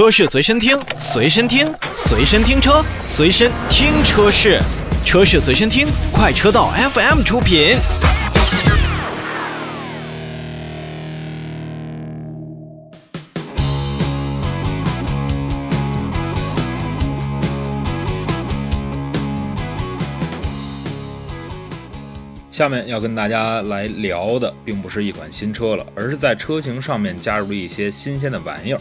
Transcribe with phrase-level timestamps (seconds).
[0.00, 4.58] 车市随身听，随身听，随身听车，随身听车市，
[5.04, 7.76] 车市随身听，快车道 FM 出品。
[22.50, 28.80] 下面要跟大家来聊的，并不是一款新车了，而是在车型上面加入了一些新鲜的玩意儿。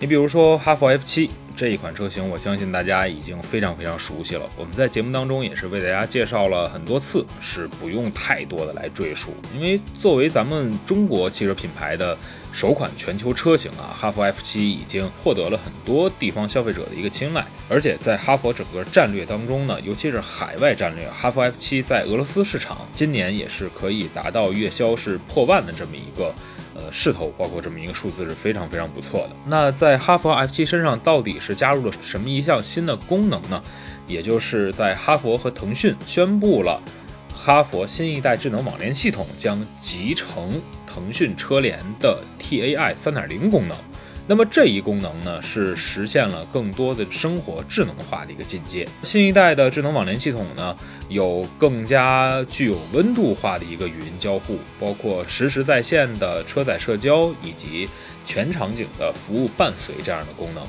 [0.00, 4.48] 你比如说哈弗 F 七这一款车型，我相信大家已经非常非常熟悉了。
[4.56, 9.34] 我们在节目当中也是为大家介绍了很多次，是不用太多的来赘述。
[9.52, 12.16] 因为作为咱们中国汽车品牌的
[12.52, 17.44] 首款全球车型啊，哈弗 F 七已经获得了很多地方消费者的一个青睐。
[17.68, 26.32] 而且在哈弗整个战略当中呢，尤其是海外战略，哈弗 F 七在俄罗斯市场今年也是可以达到月销是破万的这么一个。
[26.90, 29.36] 势头包括这么一个数字是非常非常不错的。
[29.46, 33.62] 那在哈佛 F7 身上到底是加入了什么一项新的功能呢？
[34.06, 36.80] 也就是在哈佛和腾讯宣布了，
[37.34, 43.76] 哈佛新一代智能网联系统将集成腾讯车联的 TAI 三点零功能。
[44.30, 48.86] 那么这一功能呢，是实现了更多的生活智能化的一个进阶。
[49.02, 50.76] 新一代的智能网联系统呢，
[51.08, 57.88] 有更加具有温度化的一个语音交互，包括实时在线的车载社交以及
[58.26, 60.62] 全场景的服务伴随这样的功能。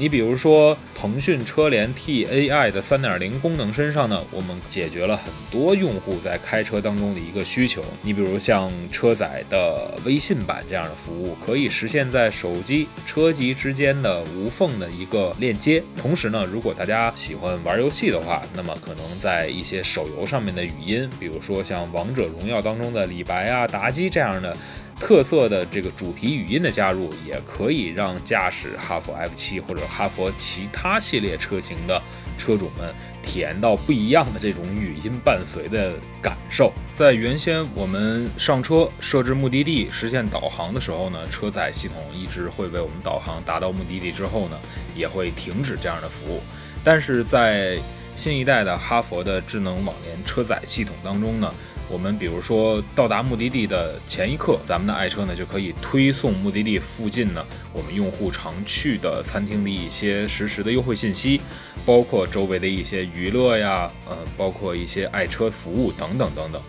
[0.00, 7.84] 你比如说，腾讯车联 TAI 的3.0功能身上呢，我们解决了很多用户在开车当中的一个需求。
[8.00, 15.82] 你比如像车载的微信版这样的服务，可以实现在手机、车机之间的无缝的一个链接。
[15.98, 24.56] 同时呢，如果大家喜欢玩游戏的话，那么可能在一些手游上面的语音，比如说像王者荣耀当中的李白啊、妲己这样的。
[25.00, 32.00] 特色的这个主题语音的加入，也可以让驾驶哈弗 F 七或者哈弗其他系列车型的
[32.36, 36.70] 车主们体验到不一样的这种语音伴随的感受。
[36.94, 44.60] 在原先我们上车设置目的地、实现导航的时候呢，车载系统一直会为我们导航，达到目的地之后呢，
[44.94, 46.42] 也会停止这样的服务。
[46.84, 47.78] 但是在
[48.14, 51.52] 新一代的哈弗的智能网联车载系统当中呢。
[51.90, 61.40] 我们比如说到达目的地的前一刻，咱们的爱车呢就可以推送目的地附近呢我们用户常去的餐厅的一些实时的优惠信息，
[61.84, 66.62] 包括周围的一些娱乐呀，呃，包括一些爱车服务等等等等。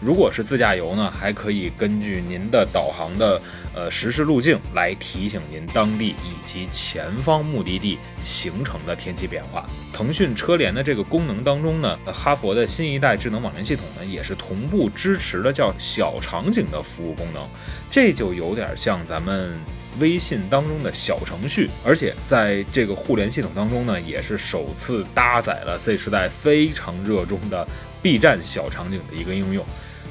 [0.00, 3.40] 如果是自驾游呢，还可以根据您的导航的
[3.74, 9.68] 呃实时路径来提醒您当地以及前方目的地形成的天气变化。
[9.92, 17.44] 腾讯车联的这个功能当中呢，哈佛的新一代智能网联系统呢也是同步支持了叫小场景的服务功能，
[17.90, 19.58] 这就有点像咱们
[19.98, 27.66] 微信当中的小程序，而且在这个互联系统当中呢，也是首次搭载了 Z 时代非常热衷的
[28.02, 29.64] B 站小场景的一个应用。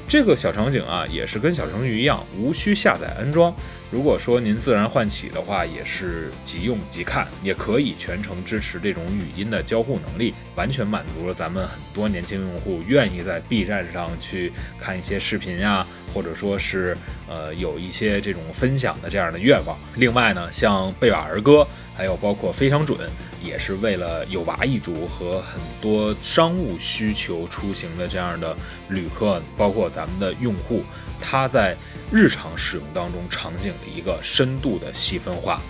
[0.08, 3.54] 这个小场景啊，也是跟小程序一样，无需下载安装。
[3.90, 16.96] 如果说您自然唤起的话，也是即用即看，也可以全程支持这种语音的交互能力，完全满足了咱们很多年轻用户愿意在 B 站上去看一些视频呀，或者说是
[17.28, 19.76] 呃有一些这种分享的这样的愿望。
[19.96, 21.66] 另外呢，像贝瓦儿歌，
[21.98, 22.98] 还有包括非常准。
[23.40, 28.56] 也是为了有娃一族和很多商务需求出行的这样的
[28.88, 30.82] 旅客，包括咱们的用户，
[31.20, 31.76] 他在
[32.10, 35.62] 日常使用当中场景的一个深度的细分化。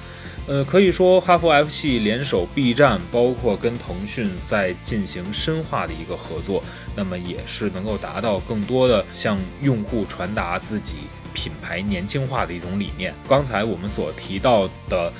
[0.47, 6.65] 呃，可以说哈弗 F 系联手 B 站，包括跟腾讯在进行深化的一个合作，
[6.97, 10.95] 那么也是能够达到更多的向用户传达自己
[11.35, 13.13] 品牌年轻化的一种理念。
[13.29, 15.13] 刚才我们所提到的。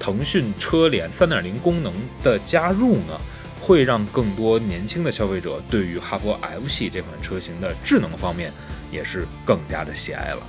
[0.00, 1.92] 腾讯车联三点零功能
[2.24, 3.20] 的加入呢，
[3.60, 8.50] 会让更多年轻的消费者对于哈弗 F 系这款车型的智能方面
[8.90, 10.42] 也是更加的喜爱了。